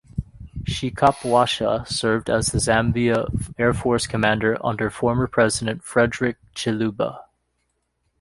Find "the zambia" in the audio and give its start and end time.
2.47-3.27